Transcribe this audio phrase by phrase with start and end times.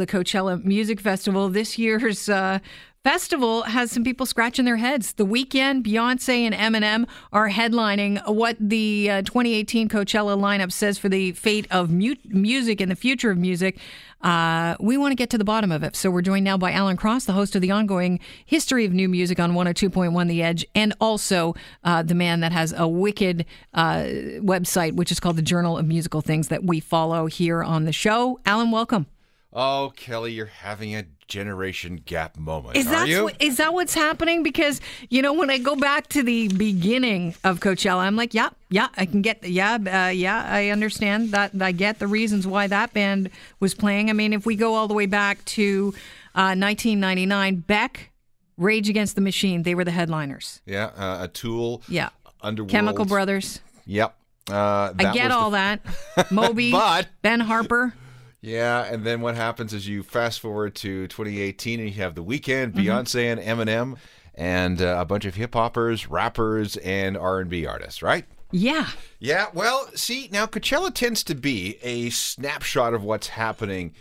[0.00, 1.48] the Coachella Music Festival.
[1.50, 2.58] This year's uh,
[3.04, 5.12] festival has some people scratching their heads.
[5.12, 11.08] The Weeknd, Beyonce, and Eminem are headlining what the uh, 2018 Coachella lineup says for
[11.08, 13.78] the fate of mu- music and the future of music.
[14.22, 15.96] Uh, we want to get to the bottom of it.
[15.96, 19.08] So we're joined now by Alan Cross, the host of the ongoing History of New
[19.08, 21.54] Music on 102.1 The Edge, and also
[21.84, 24.04] uh, the man that has a wicked uh,
[24.40, 27.92] website, which is called the Journal of Musical Things that we follow here on the
[27.92, 28.40] show.
[28.46, 29.06] Alan, welcome.
[29.52, 32.76] Oh, Kelly, you're having a generation gap moment.
[32.76, 33.30] Is are that you?
[33.40, 34.42] is that what's happening?
[34.44, 38.50] Because you know, when I go back to the beginning of Coachella, I'm like, yeah,
[38.68, 39.74] yeah, I can get, yeah,
[40.06, 41.50] uh, yeah, I understand that.
[41.60, 44.08] I get the reasons why that band was playing.
[44.08, 45.94] I mean, if we go all the way back to
[46.34, 48.10] uh, 1999, Beck,
[48.56, 50.60] Rage Against the Machine, they were the headliners.
[50.64, 51.82] yeah, uh, a tool.
[51.88, 52.10] Yeah,
[52.40, 52.70] Underworld.
[52.70, 53.60] Chemical Brothers.
[53.86, 54.14] Yep.
[54.48, 55.80] Uh, I get all that.
[56.30, 57.94] Moby, But- Ben Harper.
[58.40, 62.24] Yeah, and then what happens is you fast forward to 2018 and you have The
[62.24, 62.78] Weeknd, Mm-hmm.
[62.78, 63.96] Beyonce, and Eminem,
[64.34, 68.24] and uh, a bunch of hip hoppers, rappers, and R&B artists, right?
[68.52, 68.88] Yeah,
[69.20, 73.94] Yeah, well, see, now Coachella tends to be a snapshot of what's happening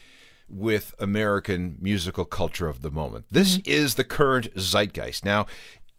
[0.49, 3.25] with American musical culture of the moment.
[3.29, 5.23] This is the current zeitgeist.
[5.23, 5.45] Now,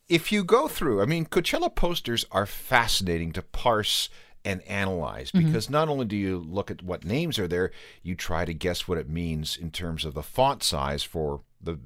[0.08, 4.08] if you go through, I mean, Coachella posters are fascinating to parse
[4.44, 7.70] and analyze because not only do you look at what names are there,
[8.02, 11.78] you try to guess what it means in terms of the font size for the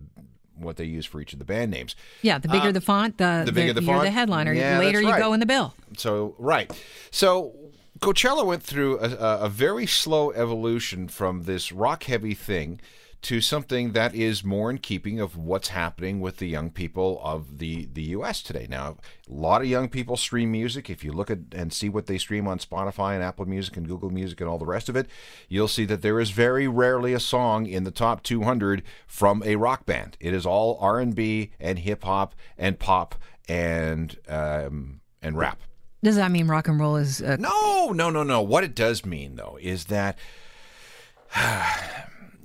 [0.57, 1.97] what they use for each of the band names.
[2.23, 2.39] yeah.
[2.39, 4.05] The bigger the font, the, Uh, the bigger the you're font?
[4.05, 4.53] the headliner.
[4.53, 5.75] Yeah, Later you go in the bill.
[5.99, 6.71] So right,
[7.11, 7.53] so
[8.01, 9.11] Coachella went through a,
[9.43, 12.81] a, very slow evolution from this rock heavy thing
[13.23, 17.59] to something that is more in keeping of what's happening with the young people of
[17.59, 18.43] the the U.S.
[18.43, 18.67] today.
[18.69, 18.99] Now,
[19.31, 20.91] a lot of young people stream music.
[20.91, 23.89] If you look at and see what they stream on Spotify and Apple Music and
[23.89, 25.09] Google Music and all the rest of it,
[25.49, 29.57] you'll see that there is very rarely a song in the top 200 from a
[29.57, 30.19] rock band.
[30.21, 33.15] It is all R&B and hip hop and pop
[33.49, 35.63] and um, and rap.
[36.05, 38.43] Does that mean rock and roll is uh, No, no, no, no.
[38.43, 40.19] What it does mean, though, is that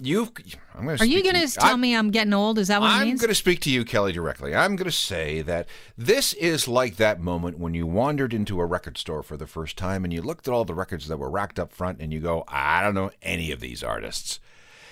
[0.01, 0.31] you've.
[0.73, 1.03] I'm going to.
[1.03, 2.57] Are you going to tell me I'm getting old?
[2.57, 4.55] Is that what I'm going to speak to you, Kelly, directly.
[4.55, 8.65] I'm going to say that this is like that moment when you wandered into a
[8.65, 11.29] record store for the first time and you looked at all the records that were
[11.29, 14.39] racked up front and you go, I don't know any of these artists.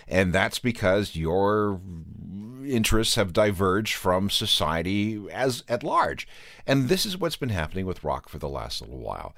[0.08, 1.82] And that's because your
[2.66, 6.28] interests have diverged from society as at large.
[6.66, 9.36] And this is what's been happening with rock for the last little while.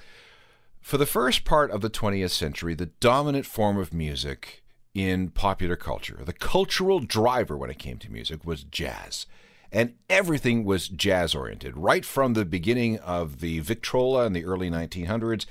[0.81, 4.63] For the first part of the 20th century, the dominant form of music
[4.93, 9.25] in popular culture, the cultural driver when it came to music, was jazz.
[9.71, 14.69] And everything was jazz oriented, right from the beginning of the Victrola in the early
[14.69, 15.45] 1900s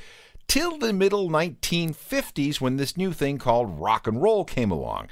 [0.49, 5.09] till the middle 1950s when this new thing called rock and roll came along.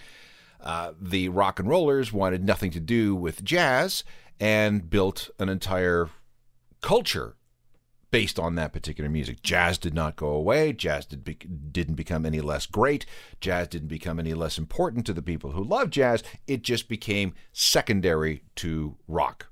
[0.60, 4.02] Uh, the rock and rollers wanted nothing to do with jazz
[4.41, 6.10] and built an entire
[6.80, 7.36] culture
[8.10, 9.42] based on that particular music.
[9.42, 10.72] Jazz did not go away.
[10.72, 13.04] Jazz did be- didn't become any less great.
[13.41, 16.22] Jazz didn't become any less important to the people who love jazz.
[16.47, 19.48] It just became secondary to rock.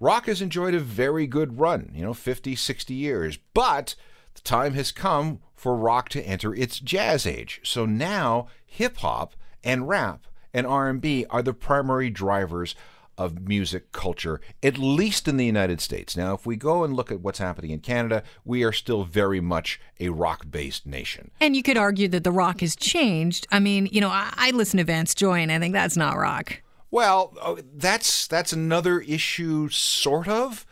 [0.00, 3.94] Rock has enjoyed a very good run, you know, 50, 60 years, but
[4.34, 7.60] the time has come for rock to enter its jazz age.
[7.64, 12.74] So now hip hop and rap and R&B are the primary drivers
[13.16, 16.16] of music culture, at least in the United States.
[16.16, 19.40] Now, if we go and look at what's happening in Canada, we are still very
[19.40, 21.30] much a rock based nation.
[21.40, 23.46] and you could argue that the rock has changed.
[23.52, 26.16] I mean, you know, I, I listen to Vance Joy, and I think that's not
[26.16, 26.62] rock.
[26.90, 30.66] Well, oh, that's that's another issue, sort of,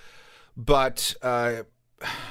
[0.57, 1.63] but uh,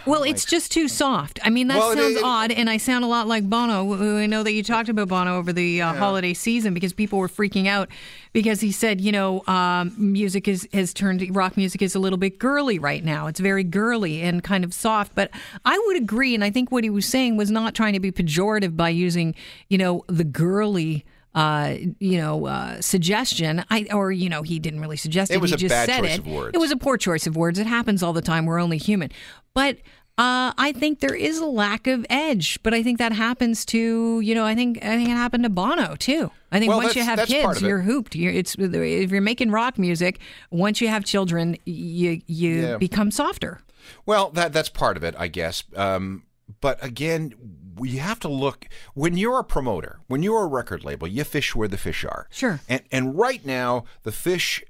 [0.05, 1.39] Well, it's just too soft.
[1.43, 4.17] I mean, that Well, sounds it- odd, and I sound a lot like Bono.
[4.19, 7.27] I know that you talked about Bono over the uh, holiday season because people were
[7.27, 7.87] freaking out
[8.33, 12.17] because he said, you know, um, music is has turned rock music is a little
[12.17, 13.27] bit girly right now.
[13.27, 15.13] It's very girly and kind of soft.
[15.13, 15.29] But
[15.65, 18.11] I would agree, and I think what he was saying was not trying to be
[18.11, 19.35] pejorative by using,
[19.69, 21.05] you know, the girly.
[21.33, 23.63] Uh, you know, uh, suggestion.
[23.69, 25.35] I or you know, he didn't really suggest it.
[25.35, 26.19] It was he a just bad said choice it.
[26.19, 26.51] of words.
[26.53, 27.57] It was a poor choice of words.
[27.57, 28.45] It happens all the time.
[28.45, 29.11] We're only human.
[29.53, 29.77] But
[30.17, 32.61] uh, I think there is a lack of edge.
[32.63, 34.43] But I think that happens to you know.
[34.45, 36.31] I think I think it happened to Bono too.
[36.51, 38.13] I think Well, once you have kids, you're hooped.
[38.13, 40.19] You're, it's if you're making rock music.
[40.49, 42.77] Once you have children, you you Yeah.
[42.77, 43.61] become softer.
[44.05, 45.63] Well, that that's part of it, I guess.
[45.77, 46.23] Um,
[46.59, 47.33] but again,
[47.81, 51.55] we have to look when you're a promoter, when you're a record label, you fish
[51.55, 52.27] where the fish are.
[52.29, 52.59] Sure.
[52.69, 54.63] And and right now, the fish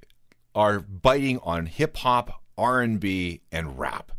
[0.56, 4.14] are biting on hip hop, R and B, and rap.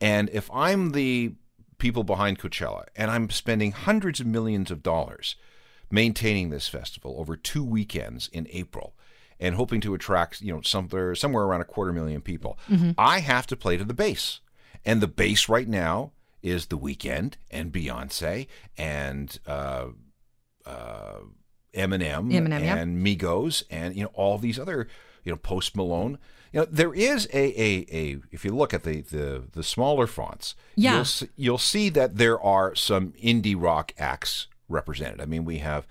[0.00, 1.34] And if I'm the
[1.78, 5.36] people behind Coachella and I'm spending hundreds of millions of dollars
[5.88, 8.96] maintaining this festival over two weekends in April
[9.38, 12.58] and hoping to attract, you know, somewhere somewhere around a quarter million people.
[12.68, 12.92] Mm-hmm.
[12.98, 14.40] I have to play to the base.
[14.84, 16.10] And the base right now
[16.42, 18.46] is The Weeknd and Beyonce
[18.76, 19.86] and uh,
[20.66, 21.18] uh,
[21.74, 22.78] Eminem, Eminem, yep.
[22.78, 24.88] and Migos and you know all these other
[25.24, 26.18] you know Post Malone.
[26.52, 30.06] You know there is a a, a if you look at the the, the smaller
[30.06, 30.92] fonts, Yeah.
[30.92, 35.20] you'll s- you'll see that there are some indie rock acts represented.
[35.20, 35.86] I mean, we have,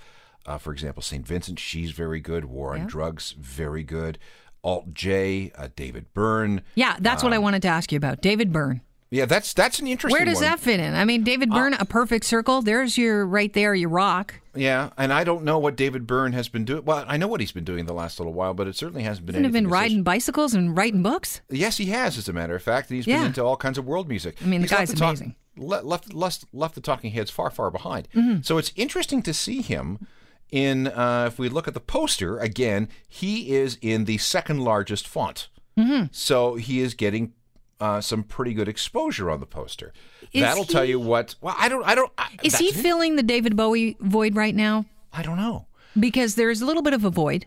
[0.46, 1.26] uh, for example, St.
[1.26, 1.60] Vincent.
[1.60, 2.46] She's very good.
[2.46, 2.88] War on Yeah.
[2.88, 4.20] Drugs, very good.
[4.64, 6.62] Alt J, uh, David Byrne.
[6.76, 8.22] Yeah, that's what I wanted to ask you about.
[8.22, 8.82] David Byrne.
[9.12, 10.18] Yeah, that's that's an interesting.
[10.18, 10.46] Where does one.
[10.46, 10.96] that fit in?
[10.96, 12.62] I mean, David Byrne, a perfect circle.
[12.62, 14.36] There's your right there, your rock.
[14.56, 16.86] Yeah, and I don't know what David Byrne has been doing.
[16.86, 19.26] Well, I know what he's been doing the last little while, but it certainly hasn't
[19.26, 19.36] been.
[19.36, 21.42] Hasn't been riding bicycles and writing books.
[21.50, 22.90] Yes, he has, as a matter of fact.
[22.90, 24.38] and He's been into all kinds of world music.
[24.42, 25.36] I mean, the He's left guy's talk- amazing.
[25.58, 28.08] le- left, left, left the talking heads far, far behind.
[28.16, 28.44] Mm-hmm.
[28.44, 30.08] So it's interesting to see him
[30.52, 35.06] in, uh, if we look at the poster, again, he is in the second largest
[35.06, 35.50] font.
[35.78, 36.06] Mm-hmm.
[36.12, 37.34] So he is getting
[37.82, 39.92] uh, some pretty good exposure on the poster.
[40.32, 41.36] Is That'll tell you what.
[41.42, 41.84] Well, I don't.
[41.84, 42.12] I don't.
[42.18, 44.86] I, Is he filling the David Bowie void right now?
[45.12, 45.66] I don't know.
[46.00, 47.46] Because there's a little bit of a void,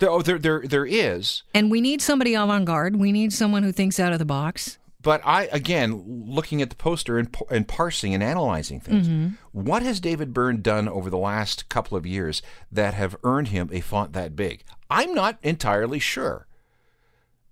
[0.00, 1.44] There, oh, there, there, there is.
[1.54, 2.96] and we need somebody avant garde.
[2.96, 4.76] We need someone who thinks out of the box.
[5.00, 9.28] But I, again, looking at the poster and, and parsing and analyzing things, Mm-hmm.
[9.52, 12.42] what has David Byrne done over the last couple of years
[12.72, 14.64] that have earned him a font that big?
[14.90, 16.46] I'm not entirely sure.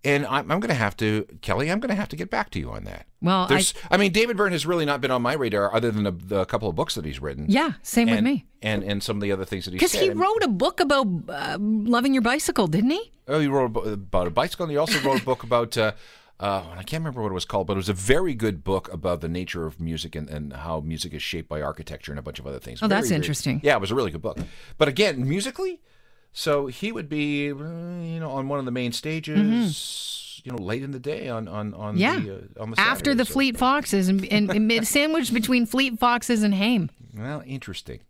[0.04, 2.50] And I'm, I'm going to have to, Kelly, I'm going to have to get back
[2.50, 3.06] to you on that.
[3.22, 5.90] Well, I, There's, I, mean, David Byrne has really not been on my radar other
[5.90, 7.46] than the, the couple of books that he's written.
[7.48, 8.44] yeah, same with me.
[8.60, 11.06] And, and some of the other things that he's Because he wrote a book about
[11.28, 13.12] uh, loving your bicycle, didn't he?
[13.28, 15.76] Oh, he wrote about a bicycle, and he also wrote a book about.
[15.78, 15.92] Uh,
[16.40, 18.92] uh, I can't remember what it was called, but it was a very good book
[18.92, 22.22] about the nature of music and, and how music is shaped by architecture and a
[22.22, 22.82] bunch of other things.
[22.82, 23.60] Oh, that's Very, very- interesting.
[23.62, 24.38] yeah, it was a really good book.
[24.76, 25.80] But again, musically,
[26.34, 30.58] so he would be, uh, you know, on one of the main stages, you know,
[30.58, 32.00] late in the day on on on Mm-hmm.
[32.00, 32.18] Yeah.
[32.20, 35.98] the uh, on the After the so- Fleet Foxes and, and, and sandwiched between Fleet
[35.98, 36.90] Foxes and Haim.
[37.16, 38.00] Well, interesting.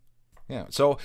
[0.48, 0.64] Yeah.
[0.70, 0.98] So,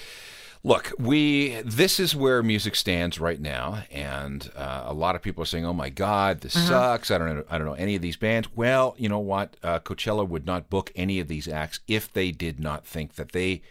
[0.63, 5.43] look, we this is where music stands right now, and uh, a lot of people
[5.43, 7.43] are saying, "Oh my God, this sucks." I don't know.
[7.49, 8.49] I don't know any of these bands.
[8.55, 9.55] Well, you know what?
[9.63, 13.31] Uh, Coachella would not book any of these acts if they did not think that
[13.33, 13.61] they.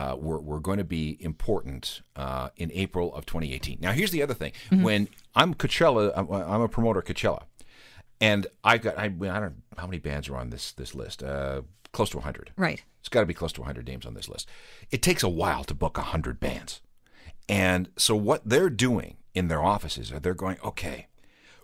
[0.00, 3.78] Uh, were, were going to be important uh, in April of 2018.
[3.82, 4.52] Now, here's the other thing:
[4.82, 7.42] when I'm Coachella, I'm, I'm a promoter Coachella,
[8.18, 11.22] and I've got I, I don't know how many bands are on this this list.
[11.22, 11.62] Uh,
[11.92, 12.52] close to 100.
[12.56, 12.82] Right.
[13.00, 14.48] It's got to be close to 100 names on this list.
[14.90, 16.80] It takes a while to book 100 bands.
[17.48, 21.08] And so what they're doing in their offices are they're going, okay,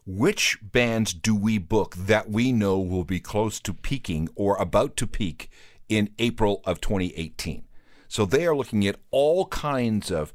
[0.04, 4.96] which bands do we book that we know will be close to peaking or about
[4.98, 5.50] to peak
[5.88, 7.62] in April of 2018?
[8.08, 10.32] So they are looking at all kinds of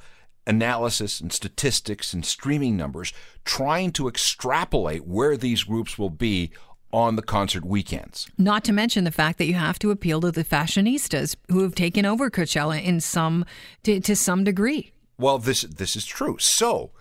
[0.48, 3.14] analysis and statistics and streaming numbers,
[3.46, 6.52] trying to extrapolate where these groups will be
[6.94, 8.28] on the concert weekends.
[8.38, 11.76] Not to mention the fact that you have to appeal to the fashionistas who have
[11.76, 13.46] taken over Coachella in some
[13.84, 14.92] to, to some degree.
[15.18, 16.38] Well, this this is true.
[16.40, 16.92] So,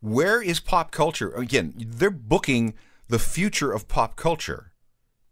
[0.00, 1.30] where is pop culture?
[1.30, 2.74] Again, they're booking
[3.08, 4.72] the future of pop culture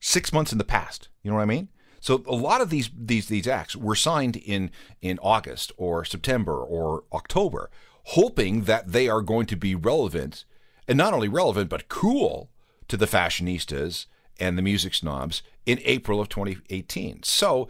[0.00, 1.08] six months in the past.
[1.22, 1.68] You know what I mean?
[2.00, 6.56] So a lot of these these these acts were signed in in August or September
[6.62, 7.70] or October,
[8.04, 10.44] hoping that they are going to be relevant,
[10.86, 12.50] and not only relevant but cool
[12.88, 14.06] to the fashionistas
[14.40, 17.22] and the music snobs in April of 2018.
[17.22, 17.68] So,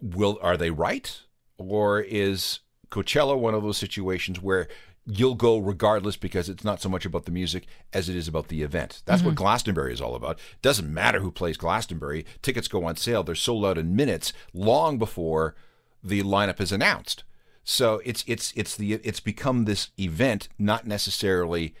[0.00, 1.20] will are they right,
[1.56, 2.60] or is
[2.90, 4.66] Coachella one of those situations where
[5.10, 8.48] you'll go regardless because it's not so much about the music as it is about
[8.48, 9.02] the event.
[9.06, 10.38] That's what Glastonbury is all about.
[10.62, 12.24] Doesn't matter who plays Glastonbury.
[12.42, 13.22] Tickets go on sale.
[13.22, 15.54] They're sold out in minutes long before
[16.02, 17.24] the lineup is announced.
[17.64, 21.74] So it's it's it's the it's become this event, not necessarily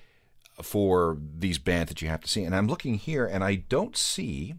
[0.62, 2.44] for these bands that you have to see.
[2.44, 4.54] And I'm looking here, and I don't see,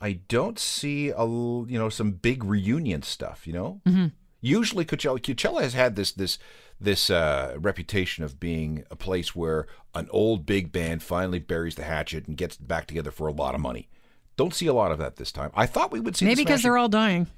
[0.00, 3.46] I don't see a you know some big reunion stuff.
[3.46, 4.06] You know, mm-hmm.
[4.44, 6.38] Usually Coachella, Coachella has had this this
[6.80, 11.84] this uh, reputation of being a place where an old big band finally buries the
[11.84, 13.88] hatchet and gets back together for a lot of money.
[14.36, 15.50] Don't see a lot of that this time.
[15.54, 17.28] I thought we would see Maybe the because Smashing- they're all dying.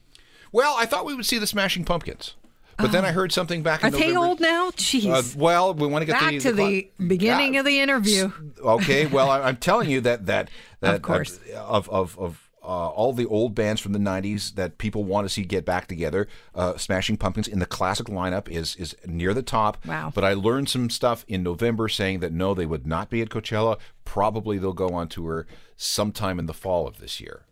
[0.53, 2.35] well, I thought we would see the Smashing Pumpkins,
[2.79, 4.27] but then I heard something back Are in they November.
[4.27, 4.71] old now?
[4.71, 5.07] Jeez.
[5.07, 7.61] Uh, well, we want to get Back the, to the beginning Yeah.
[7.61, 8.33] of the interview.
[8.63, 10.49] okay well I- i'm telling you that that
[10.81, 11.39] that Of course.
[11.55, 15.25] uh, of of, of uh, all the old bands from the 90s that people want
[15.25, 19.33] to see get back together uh, smashing pumpkins in the classic lineup is is near
[19.33, 20.11] the top Wow.
[20.15, 23.29] but i learned some stuff in november saying that no they would not be at
[23.29, 25.47] coachella probably they'll go on tour
[25.77, 27.43] sometime in the fall of this year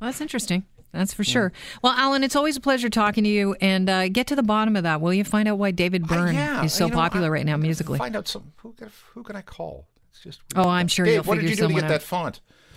[0.00, 0.64] Well, that's interesting.
[0.92, 1.52] That's for sure.
[1.80, 4.76] Well, Alan, it's always a pleasure talking to you, and uh, get to the bottom
[4.76, 5.00] of that.
[5.00, 7.30] Will you find out why David Byrne Uh, yeah, is so you know, popular I-
[7.30, 7.96] right now musically?
[7.98, 9.86] Find out some who can, who can I call?
[10.10, 11.88] It's just Oh, I'm sure Dave, you'll what did you do to get out.
[11.88, 12.40] that font?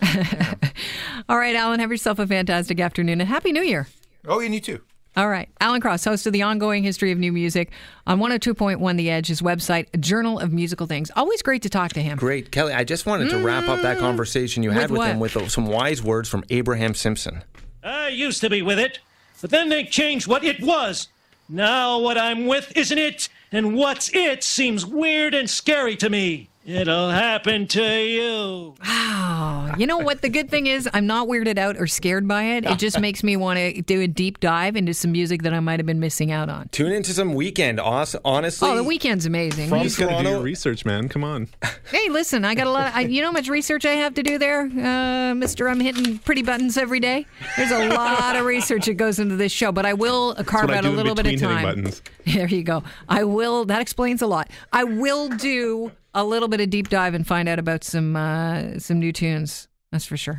[1.28, 3.88] All right, Alan, have yourself a fantastic afternoon and happy New Year.
[4.26, 4.80] Oh, and you too.
[5.16, 5.48] All right.
[5.60, 7.70] Alan Cross, host of the ongoing history of new music
[8.06, 11.10] on 102.1 The Edge, his website, Journal of Musical Things.
[11.16, 12.18] Always great to talk to him.
[12.18, 12.74] Great, Kelly.
[12.74, 14.00] I just wanted to wrap up that mm.
[14.00, 15.34] conversation you had With with him what?
[15.34, 17.42] with uh, some wise words from Abraham Simpson.
[17.82, 18.98] I used to be with it,
[19.40, 21.08] but then they changed what it was.
[21.48, 26.50] Now what I'm with isn't it, and what's it seems weird and scary to me.
[26.66, 28.74] It'll happen to you.
[28.84, 30.20] Oh, you know what?
[30.22, 32.64] The good thing is, I'm not weirded out or scared by it.
[32.64, 35.60] It just makes me want to do a deep dive into some music that I
[35.60, 36.68] might have been missing out on.
[36.70, 37.78] Tune into some Weeknd.
[37.78, 39.68] Hon- Honestly, Oh, the Weeknd's amazing.
[39.68, 41.08] From You- Just got to do your research, man.
[41.08, 41.48] Come on.
[41.88, 42.92] Hey, listen, I got a lot.
[42.96, 45.68] I, you know how much research I have to do there, uh, Mister?
[45.68, 47.26] I'm hitting pretty buttons every day.
[47.56, 50.84] There's a lot of research that goes into this show, but I will carve out
[50.84, 51.62] a little bit of time.
[51.62, 52.02] buttons.
[52.26, 52.82] There you go.
[53.08, 53.66] I will.
[53.66, 54.50] That explains a lot.
[54.72, 58.78] I will do a little bit of deep dive and find out about some uh,
[58.78, 59.68] some new tunes.
[59.92, 60.34] That's for sure.